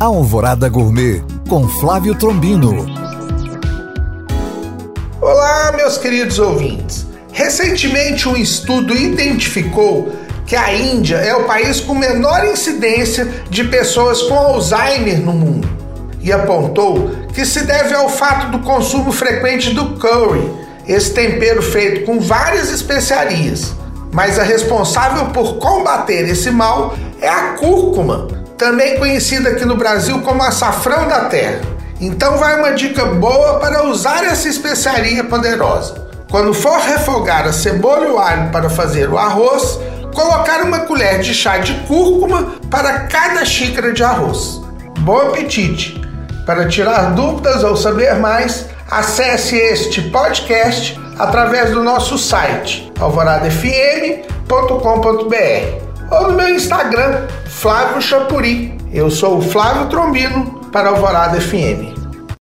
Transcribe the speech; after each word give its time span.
Alvorada 0.00 0.66
Gourmet 0.66 1.22
com 1.46 1.68
Flávio 1.68 2.14
Trombino. 2.14 2.86
Olá, 5.20 5.72
meus 5.76 5.98
queridos 5.98 6.38
ouvintes. 6.38 7.06
Recentemente, 7.30 8.26
um 8.26 8.34
estudo 8.34 8.96
identificou 8.96 10.10
que 10.46 10.56
a 10.56 10.72
Índia 10.74 11.16
é 11.16 11.34
o 11.34 11.44
país 11.44 11.80
com 11.80 11.94
menor 11.94 12.46
incidência 12.46 13.30
de 13.50 13.62
pessoas 13.64 14.22
com 14.22 14.38
Alzheimer 14.38 15.20
no 15.20 15.34
mundo 15.34 15.68
e 16.22 16.32
apontou 16.32 17.10
que 17.34 17.44
se 17.44 17.66
deve 17.66 17.94
ao 17.94 18.08
fato 18.08 18.52
do 18.52 18.60
consumo 18.60 19.12
frequente 19.12 19.74
do 19.74 19.98
curry, 19.98 20.50
esse 20.88 21.12
tempero 21.12 21.60
feito 21.60 22.06
com 22.06 22.18
várias 22.18 22.72
especiarias. 22.72 23.74
Mas 24.10 24.38
a 24.38 24.44
responsável 24.44 25.26
por 25.26 25.58
combater 25.58 26.26
esse 26.26 26.50
mal 26.50 26.96
é 27.20 27.28
a 27.28 27.52
cúrcuma, 27.58 28.39
também 28.60 28.98
conhecida 28.98 29.48
aqui 29.48 29.64
no 29.64 29.74
Brasil 29.74 30.20
como 30.20 30.42
açafrão 30.42 31.08
da 31.08 31.24
terra. 31.24 31.62
Então 31.98 32.36
vai 32.36 32.58
uma 32.58 32.72
dica 32.72 33.06
boa 33.06 33.58
para 33.58 33.86
usar 33.86 34.22
essa 34.22 34.48
especiaria 34.48 35.24
poderosa. 35.24 36.06
Quando 36.30 36.52
for 36.52 36.78
refogar 36.78 37.46
a 37.46 37.54
cebola 37.54 38.06
e 38.06 38.10
o 38.10 38.18
alho 38.18 38.50
para 38.50 38.68
fazer 38.68 39.08
o 39.08 39.16
arroz, 39.16 39.80
colocar 40.14 40.60
uma 40.60 40.80
colher 40.80 41.20
de 41.20 41.32
chá 41.32 41.56
de 41.56 41.72
cúrcuma 41.86 42.56
para 42.70 43.06
cada 43.06 43.46
xícara 43.46 43.92
de 43.92 44.04
arroz. 44.04 44.60
Bom 44.98 45.28
apetite! 45.28 45.98
Para 46.44 46.68
tirar 46.68 47.14
dúvidas 47.14 47.64
ou 47.64 47.74
saber 47.74 48.14
mais, 48.16 48.66
acesse 48.90 49.56
este 49.56 50.02
podcast 50.10 51.00
através 51.18 51.70
do 51.70 51.82
nosso 51.82 52.18
site 52.18 52.92
alvoradafm.com.br 53.00 55.90
ou 56.10 56.28
no 56.28 56.34
meu 56.34 56.54
Instagram, 56.54 57.26
Flávio 57.60 58.00
Chapuri. 58.00 58.74
Eu 58.90 59.10
sou 59.10 59.36
o 59.36 59.42
Flávio 59.42 59.86
Trombino 59.90 60.62
para 60.72 60.88
Alvorada 60.88 61.38
FM. 61.38 61.99